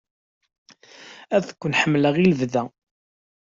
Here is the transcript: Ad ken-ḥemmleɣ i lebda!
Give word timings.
Ad 1.35 1.45
ken-ḥemmleɣ 1.51 2.15
i 2.17 2.25
lebda! 2.25 2.63